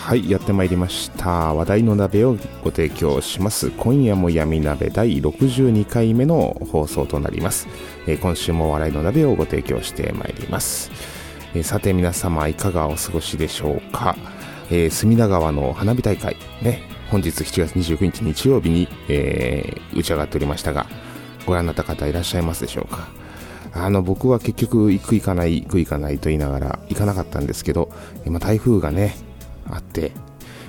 [0.00, 1.54] はいやってまいりました。
[1.54, 3.70] 話題の鍋をご提供します。
[3.70, 7.68] 今夜も闇鍋第62回目の放送となります、
[8.08, 10.90] えー、今週も笑いの鍋をご提供してまいります、
[11.54, 14.16] えー、さて皆様いかがお過ごしでしょうか、
[14.68, 20.86] えー、隅田川の花火大会ね本日7月29日日曜日に、え打ち上がっておりましたが
[21.46, 23.08] ご覧になった方いらっしゃいますでしょうか？
[23.72, 27.92] あの僕は結局行く行かない行く行かないと言いながら行かなかったんですけど、
[28.26, 29.14] 今台風がね
[29.66, 30.12] あって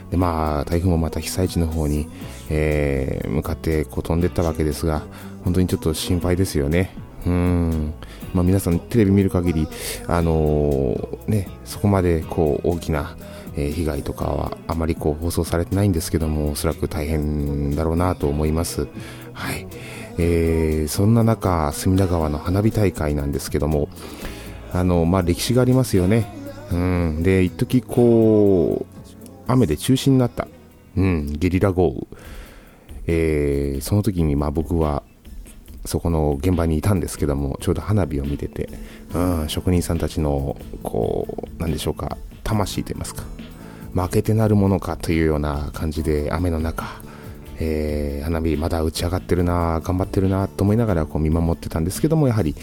[0.10, 2.08] でまあ台風もまた被災地の方に、
[2.50, 5.04] えー、向かってこう飛んでったわけですが
[5.44, 6.94] 本当にちょっと心配ですよね。
[7.26, 7.94] うん。
[8.34, 9.68] まあ、皆さんテレビ見る限り、
[10.08, 13.16] あのー、ね、そこまでこう大きな、
[13.56, 18.88] えー、被害とかはあまりこう放送されてないんですけどもおそらく大変だろうなと思います、
[19.34, 19.68] はい。
[20.18, 23.90] えー、そんな中隅田川の花火大会なんですけども
[24.74, 26.41] あの、まあ、歴史がありますよね。
[26.72, 27.24] うん。
[27.24, 29.02] で一時こう
[29.48, 30.48] 雨で中止になった、
[30.96, 32.08] うん、ゲリラ豪雨、
[33.08, 35.04] えー、その時にまあ僕は
[35.86, 38.70] そこの現場にいたんですけどもちょうど花火を見てて、
[39.14, 43.24] うん、職人さんたちのこうなんでしょうか魂といいますか
[43.94, 47.02] 負けてなるものかというような感じで雨の中、
[47.60, 52.56] えー、花火まだ打ち上がってるな頑張ってるなと思いながらこう見守ってたんですけどもやはり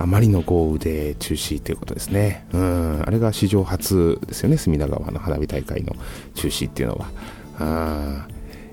[0.00, 2.46] あまりの豪雨で中止ということですね。
[2.54, 5.94] うん、あれが史上初ですよね、隅田川の花火大会の
[6.34, 7.10] 中止っていうのは。
[7.58, 8.26] あ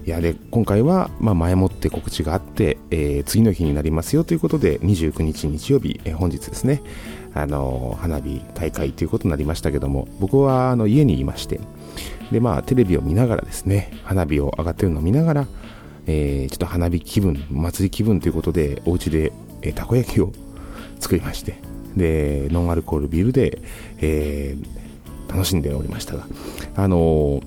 [0.05, 6.81] いやで今回は、まあ、前もって告知があって、えー、次の日になりますよということで29日日曜日、えー、本日ですね、
[7.33, 11.59] あの花火大会ということになりましたけども僕はあの家にいまして
[12.31, 15.47] で、まあ、テレビを見ながらですね花火を上がってるのを見ながら、
[16.05, 20.31] えー、ちょっと花火気分祭り気分ということでお家で、えたこ焼きを
[20.99, 21.59] 作りまして、
[21.95, 23.59] で、ノンアルコールビールで、
[23.99, 26.27] えー、楽しんでおりましたが、
[26.75, 27.41] あの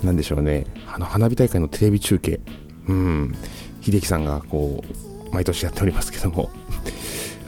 [0.00, 2.40] ー、なんでしょうね、あの、花火大会のテレビ中継、
[2.88, 3.34] うん、
[3.80, 4.82] 秀樹さんがこ
[5.30, 6.50] う、毎年やっておりますけども、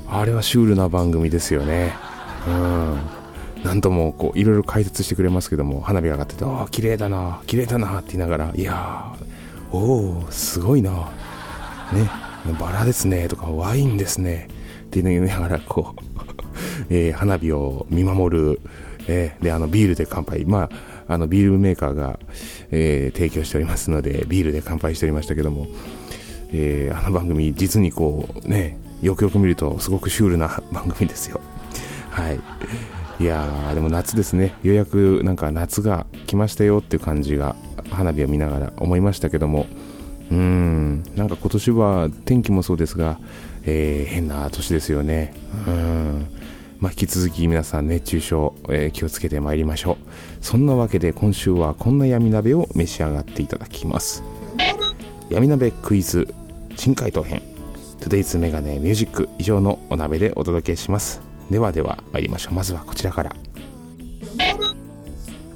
[0.09, 1.95] あれはシュールな番組ですよね。
[2.47, 3.21] うん。
[3.65, 9.15] なんともこういろいろ解説してくれますけども花火が上がってて「ああ綺麗だな綺麗だな」って言いながら「いや
[9.71, 10.91] おおすごいな。
[11.93, 12.09] ね。
[12.59, 14.49] バラですね」とか「ワインですね」
[14.91, 16.01] って言いながら、こう
[16.91, 18.61] えー、花火を見守る、
[19.07, 20.45] えー、で、あの、ビールで乾杯。
[20.45, 20.69] ま
[21.07, 22.19] あ、あの、ビールメーカーが、
[22.73, 25.69] えー、提供しておりますので、ビールで乾杯しておりましたけども、
[26.53, 31.41] え、あの番組、実にこう、ね、よくよく見ると、すごくシュールな番組ですよ。
[32.11, 32.41] はい。
[33.23, 34.55] いやー、でも夏ですね。
[34.63, 37.55] ようやくなんか夏が来ましたよっていう感じが、
[37.91, 39.67] 花火を見ながら思いましたけども、
[40.31, 43.19] うーん、なんか今年は天気もそうですが、
[43.65, 45.35] えー、変な年ですよね。
[45.67, 46.27] うん
[46.79, 49.97] まあ、引き続き皆さん熱中症、えー、気をつけてまいりましょう。
[50.41, 54.23] そんなわけで今週はこんな闇鍋を召し上がっていただきます。
[55.29, 56.33] 闇鍋クイズ
[56.77, 57.43] 珍解答編。
[58.01, 61.21] トゥデイズメガネミュージック以上のお鍋でお届けします。
[61.51, 62.55] ではでは参りましょう。
[62.55, 63.50] まずはこちらから。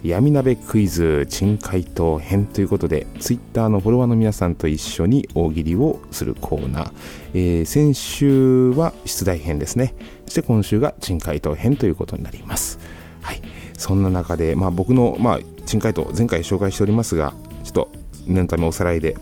[0.04, 6.92] 闇鍋クイズ珍回答編ということで、ツイッターのフォロワーの皆さんと一緒に大喜利をするコーナー。
[7.32, 9.94] えー、先週は出題編ですね。
[10.26, 12.78] そして今週が珍回答編ということになります。
[13.22, 13.40] はい。
[13.78, 17.90] そんな中で、まあ僕の、まあ、珍回答、前回紹介しておりますが、ちょっと
[18.26, 19.16] 念のためおさらいで、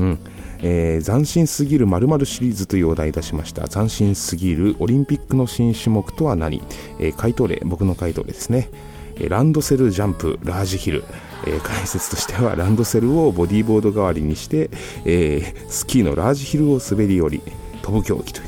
[0.00, 0.18] うん。
[0.62, 3.68] えー、斬新すぎる〇〇シリーズというお題出しました。
[3.68, 6.60] 斬新すぎるオリンピックの新種目とは何、
[6.98, 8.68] えー、回答例、僕の回答例ですね。
[9.28, 11.04] ランドセルジャンプラージヒル、
[11.46, 14.70] えー、解説としてはランドセルをボディーボード代わりにして、
[15.04, 17.40] えー、スキーのラージヒルを滑り降り
[17.82, 18.46] 飛ぶ競技という、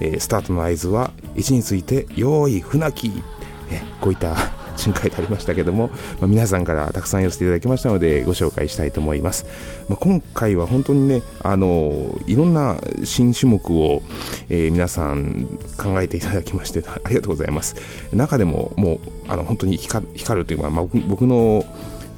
[0.00, 3.22] えー、スタートの合図は位置について用意船木、
[3.70, 4.34] え、こういった
[4.78, 5.88] 新書いてありましたけども、
[6.20, 9.46] まあ、皆さんからたくさん寄せていただきましたのでご紹介したいと思います、
[9.88, 14.02] まあ、今回は本当にねあのいろんな新種目を、
[14.48, 15.46] えー、皆さん
[15.76, 17.76] 考えていただきましてありがとうございます。
[18.12, 18.98] 中でももう
[19.28, 21.64] あの本当に光るというか、まあ、僕の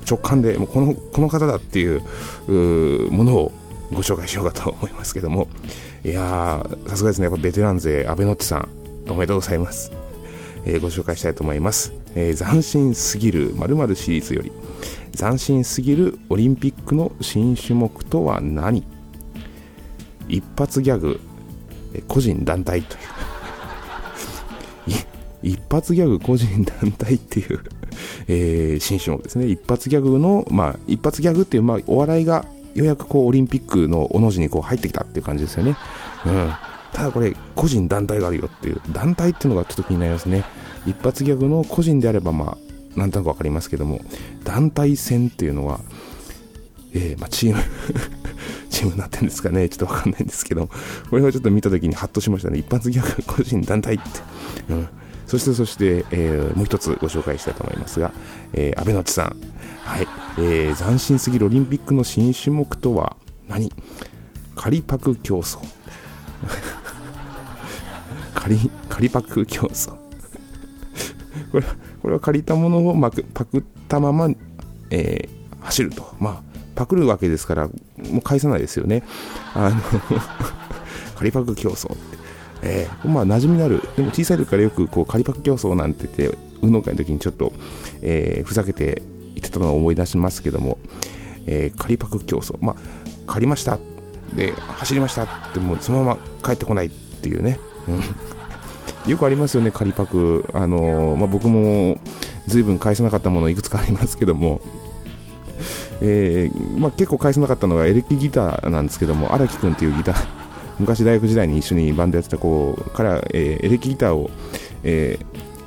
[0.08, 2.02] 直感でもうこのこの方だっていう
[3.10, 3.52] ものを
[3.92, 5.48] ご紹介しようかと思いますけども。
[6.02, 7.24] いやーさすがですね。
[7.24, 8.68] やっぱベテラン勢阿部ノッチさん
[9.08, 9.92] おめでとうございます、
[10.64, 14.52] えー、ご紹介したいと思います、えー、斬新すぎる〇〇シリーズより
[15.16, 18.84] 斬新すぎるオリンピックの新種目とは何？
[20.28, 21.20] 一発ギャグ
[21.94, 23.00] え個人団体という
[25.42, 27.60] 一発ギャグ個人団体っていう
[28.28, 29.46] えー、新種目ですね。
[29.46, 35.76] 一発ギャグの、まあ、一発ギャグっていう、まあ、お笑いがようやくこう、オリンピックのおの字にこう入ってきたっていう感じですよね。
[36.26, 36.52] うん。
[36.92, 40.44] ただこれ、個人団体があるよっていう、団体っていうのがちょっと気になりますね。
[40.86, 42.56] 一発ギャグの個人であれば、ま
[42.96, 44.00] あ、なんとなくわかりますけども、
[44.44, 45.80] 団体戦っていうのは、
[46.92, 47.62] えー、まあ、チーム
[48.70, 50.68] チームになってんですかね、ちょっとわかんないんですけど、
[51.08, 52.58] これをちょっと見たときにハッとしましたね。
[52.58, 54.04] 一発ギャグ、個人団体って。
[54.70, 54.88] うん。
[55.26, 58.12] そしてそして、えー、もう一つご紹介したいと思いますが、
[58.52, 59.36] えー、安倍のちさん。
[59.84, 60.08] はい。
[60.38, 63.16] えー、斬新すぎるオリンピックの新種目とは
[63.48, 63.72] 何？
[64.56, 65.60] 仮パク競争。
[68.40, 68.58] 仮、
[68.88, 69.90] 仮パク競争。
[71.52, 71.64] これ
[72.02, 74.30] これは借りたものをまくパクったまま、
[74.90, 76.14] えー、走ると。
[76.18, 76.42] まあ、
[76.74, 77.74] パクるわけですから、も
[78.18, 79.02] う返さないですよね。
[79.54, 79.76] あの
[81.16, 82.18] 仮パク競争って。
[82.62, 87.52] えー、まあ馴染みのある、でも小さい時からよくこう仮パク競争なんて言って、運動会の時にちょっと、
[88.00, 89.02] えー、ふざけて
[89.34, 90.78] 言ってたのを思い出しますけども、
[91.46, 92.76] えー、仮パク競争、まあ、
[93.26, 93.78] 借りました、
[94.34, 97.58] で、走りましたって、もうそのまま帰ってこないっていうね、
[99.06, 100.48] よくありますよね、仮パク。
[100.52, 101.98] あのまあ、僕も
[102.46, 104.60] 随分返さなかったものいくつかありますけども、
[106.00, 110.26] えーまあ、結構返さなかったのがエレキギターなんですけども、荒木君っていうギター、
[110.78, 114.30] 昔大学時代に一緒にバンドやってた子から、えー、エレキギターを、
[114.82, 115.18] え、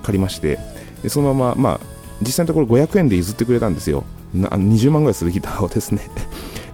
[0.03, 0.59] 借りまして
[1.07, 1.79] そのまま、まあ、
[2.21, 4.03] 実際のところ500円で譲ってくれたんですよ。
[4.33, 6.01] な20万ぐらいするギターをですね。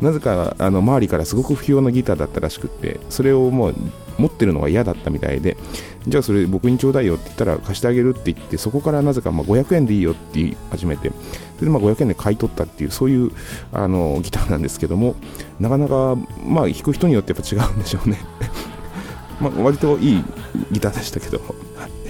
[0.01, 3.75] なぜかあの周りからすごく不要なギターだったらしくってそれをもう
[4.17, 5.57] 持ってるのが嫌だったみたいで
[6.07, 11.11] じゃあそれ僕にちょうだいよって言ったら貸してあげるって言ってそこからなぜかま500円でいいよって言い始めて
[11.55, 13.31] それでまあ500円で買い取ったっていうそういう
[13.73, 15.15] あのギターなんですけども
[15.59, 16.15] なかなか
[16.45, 18.19] まあ弾く人によってやっぱ違うんでしょうね。
[19.39, 20.23] ま割といい
[20.71, 21.41] ギターでしたけど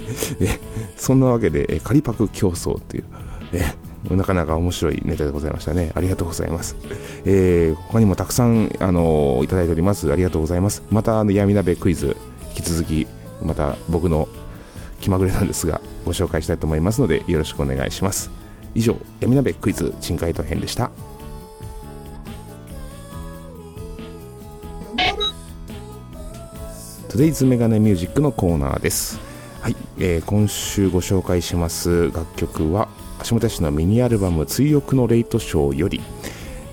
[0.98, 3.06] そんなわけで仮パク競争っていう。
[4.10, 5.92] なかなか面白いネタでございましたね。
[5.94, 6.76] ありがとうございます。
[7.26, 10.12] えー、他にもたくさん、あのー、いただいております。
[10.12, 10.84] ありがとうございます。
[10.90, 12.16] また、あの、闇鍋クイズ、
[12.50, 13.08] 引き続き、
[13.44, 14.28] また僕の
[15.02, 18.32] 気まぐれなんですが、ご紹介したいと思いますので、よろしくお願いします。
[18.74, 20.92] 以上、闇鍋クイズ、珍回答編でした。
[27.10, 29.20] トゥデイズメガネミュージックのコーナーです。
[29.62, 32.88] はい、えー、今週ご紹介します楽曲は
[33.24, 36.02] 橋本氏のミニアルバム「追憶のレイトショー」より、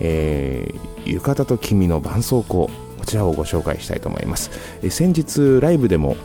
[0.00, 2.70] えー、浴衣と君の絆創膏こ
[3.04, 4.50] ちらをご紹介したいと思います、
[4.82, 6.16] え、先日ライブでも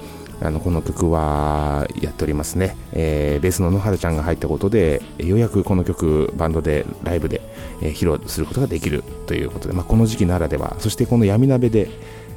[0.42, 7.42] あのこの曲はやっておりますね、えー、ベースの野原ちゃんが入ったことでようやくこの曲バンドでライブで、
[7.82, 11.90] えー、披露することができるということで、まあ、この時期ならではそしてこの闇鍋で、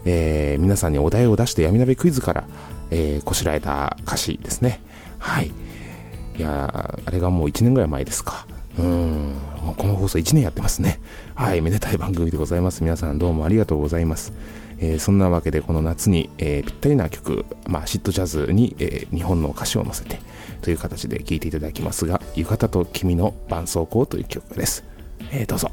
[0.05, 2.45] えー、皆さんにお題を出して闇鍋クイズから、
[2.91, 4.81] え、こしらえた歌詞ですね。
[5.19, 5.51] はい。
[6.37, 8.47] いやあれがもう1年ぐらい前ですか。
[8.79, 11.01] うん、もうこの放送1年やってますね。
[11.35, 12.83] はい、めでたい番組でございます。
[12.83, 14.33] 皆さんどうもありがとうございます。
[14.79, 20.19] えー、そんなわけでこの夏に、えー、ぴったりな曲、まあ、シットジャズに、えー、日本の歌詞を載せて
[20.63, 24.85] という形で聴いていただきますが、浴衣と君の伴奏校という曲です。
[25.33, 25.71] えどうぞ。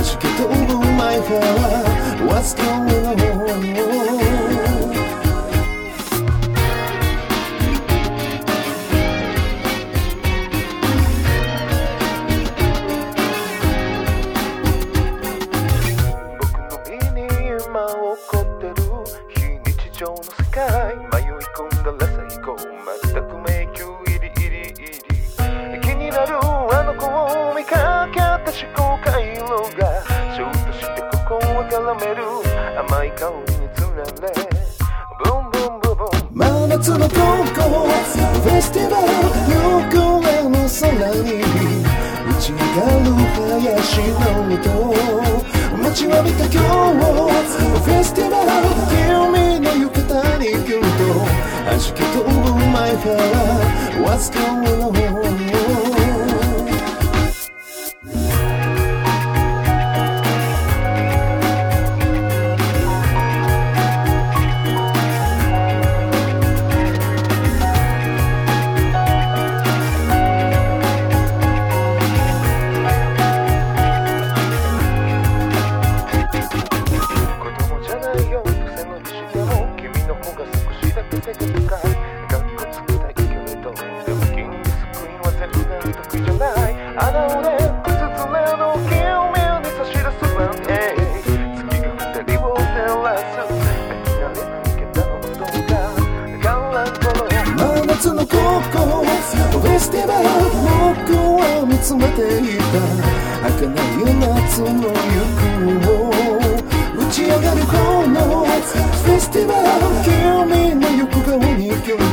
[0.00, 1.84] Acho que todo mundo vai falar
[2.26, 3.89] What's going on?
[32.14, 32.22] る。
[32.78, 34.32] 甘い香りにつられ。
[35.22, 37.14] ブンブンブンブン真夏の高
[37.54, 39.06] 校フェスティバル。
[39.54, 40.88] 横浜の空
[41.22, 44.64] に打ち上がる林の音。
[45.82, 46.58] 待ちわびた今日
[47.80, 48.68] フェスティバル。
[48.88, 50.86] 君の浴衣に来ると。
[51.64, 52.24] 弾けとお
[52.56, 53.20] 前から。
[54.02, 55.29] わずか What's going on
[101.90, 102.76] 詰めていた
[103.48, 104.94] 儚い夏の行
[105.40, 106.38] 方を
[106.94, 107.72] 打ち上がるこ
[108.06, 112.04] のフェスティバル君の横顔にキュンと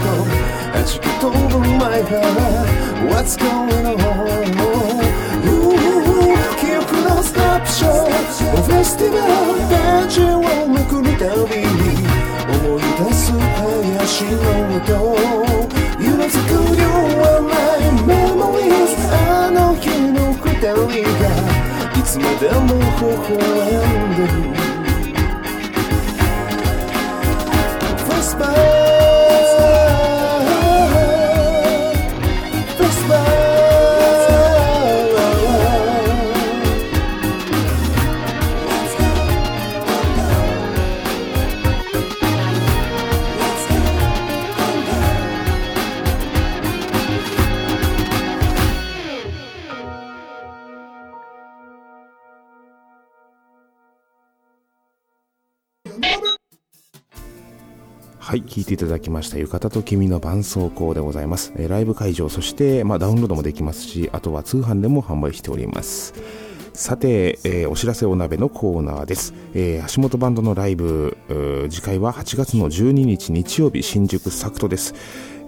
[0.73, 2.25] 弾き飛ぶ前から
[3.11, 3.97] What's going on?
[6.57, 8.05] 記憶のスナップショッ
[8.55, 11.67] トフェスティバルページをめくるたびに
[12.65, 14.37] 思い出す林の
[14.77, 15.16] 音
[23.17, 23.23] も
[23.81, 23.86] 微
[58.27, 61.53] はい、聴いていただきました、浴衣と君の絆創膏でございます。
[61.55, 66.13] えライブ会場、そして、まあ、ダウンロードもできますし、あとは通販でも販売しております。
[66.77, 69.33] さて、えー、お知らせお鍋のコーナーです。
[69.55, 71.17] えー、橋本バンドのライブ、
[71.71, 74.93] 次回は8月の12日日曜日、新宿サクトです。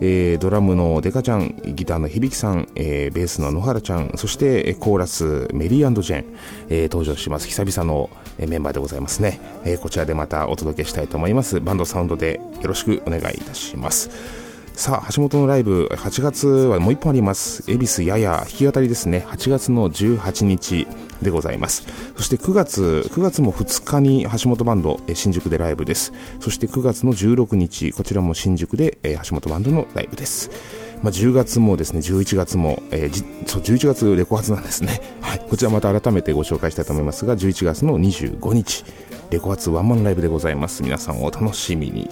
[0.01, 6.25] えー、ドラムのデカちゃん、ギターの響さん、えー、ベースの野原ちゃん、そしてコーラスメリージェン、
[6.69, 7.48] えー、登場します。
[7.48, 8.09] 久々の
[8.39, 11.59] メンバーでございますね、えこちらでまたお届けしたいと思います。
[11.59, 14.09] バンドサウンドでよろしくお願いいたします。
[14.74, 17.69] さあ、橋本のライブ、8月はもう一本あります。
[17.69, 19.25] 恵比寿やや弾き語りですね。
[19.27, 20.88] 8月の18日
[21.21, 21.85] でございます。
[22.15, 26.13] そして9月、9月も2日に橋本バンド、新宿でライブです。
[26.39, 30.49] そして9月の16日、こちらも新宿で橋本バンドのライブです。
[31.01, 35.01] まあ、10月もですね、11月も、えー、じそう11月レコ発なんですね。
[35.21, 35.39] はい。
[35.49, 38.83] こちらまた改めてご紹介したいと思いますが、11月の25日、
[39.29, 40.83] レコ発ワンマンライブでございます。
[40.83, 42.09] 皆さんお楽しみに。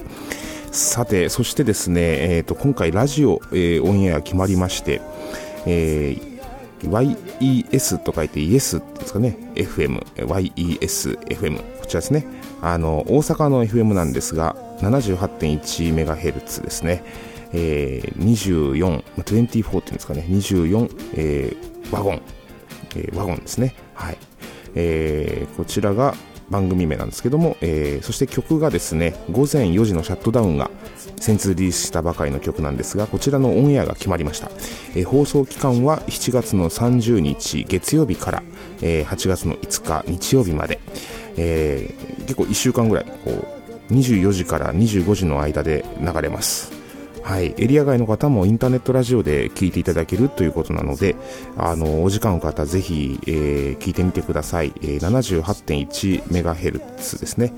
[0.72, 5.02] さて、そしてですね、えーと、今回ラジオ、えー、オンエア決まりまして、
[5.66, 6.37] えー、
[6.84, 12.26] YES と書いて YES ですかね、FM、YES、FM、こちらですね、
[12.62, 17.04] あの、大阪の FM なんですが、78.1MHz ですね、
[17.54, 22.22] えー、24、24っていうんですかね、24、えー、ワゴン、
[22.96, 24.18] えー、ワゴンですね、はい。
[24.76, 26.14] えー、こちらが、
[26.50, 30.72] 番組名なんですけども、えー、そして曲がですね午前4時のシャットダウンが
[31.20, 34.50] 先日リリースしたばかりの曲なんですがこちらのオンエアが決まりました、
[34.96, 38.44] えー、放送期間は7月の30日月曜日から、
[38.82, 40.80] えー、8月の5日日曜日まで、
[41.38, 43.32] えー、結構1週間ぐらいこ
[43.90, 46.77] う24時から25時の間で流れます。
[47.28, 51.18] はい、エリア外の方もインターネットラジオで聞いていただけるということなので、
[51.58, 54.72] あの、お時間の方ぜひ、えー、聞いてみてください。
[54.82, 57.52] えー、78.1MHz ですね。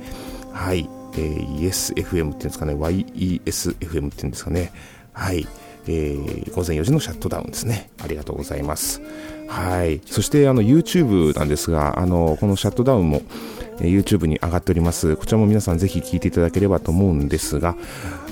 [0.51, 4.71] はい、えー、ESFM っていうんですかね、YESFM っていうんですかね。
[5.13, 5.47] はい、
[5.85, 7.91] えー、午前4時のシャットダウンですね。
[8.01, 9.03] ありがとうございます。
[9.47, 10.01] はい。
[10.07, 13.21] そして、あの、YouTube なんですが、あの、このシャットダウンも、
[13.81, 15.15] え YouTube に上がっております。
[15.15, 17.75] こちらも皆さんぜひ聞いていただければと思うんですが、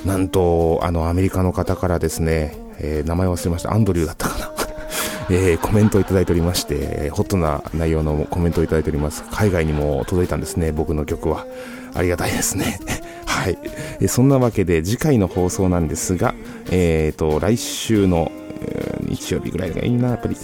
[0.06, 3.74] なんと、あの、アメリカの方からですね、えー、名前忘れました。
[3.74, 4.52] アンドリューだったかな。
[5.30, 9.24] えー、コメントをいただいておりまして、ホットな内容のコメントをいただいております。
[9.32, 11.46] 海外にも届いたんですね、僕の曲は。
[11.94, 12.80] ありがたいですね。
[13.26, 13.58] はい。
[14.00, 16.34] えそんなわけで、次回の放送なんですが、
[16.72, 20.38] えっ、ー、と、来週の、えー、日曜日ぐらいがいいな、やっぱり。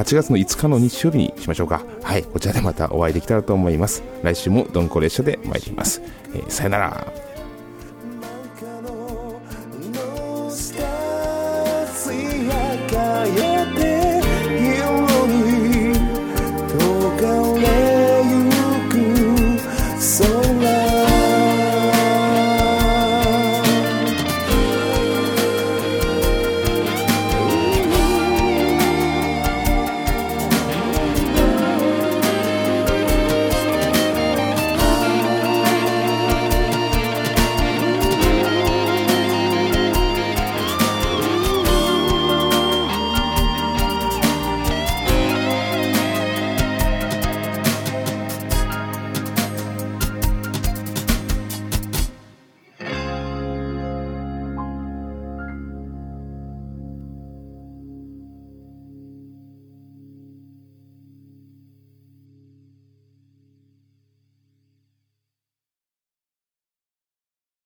[0.00, 1.84] 8月の5日の日曜日にしましょうか。
[2.02, 2.22] はい。
[2.22, 4.02] こちらでまたお会いできたらと思います。
[4.22, 6.00] 来週も鈍行列車で参ります。
[6.34, 7.29] えー、さよなら。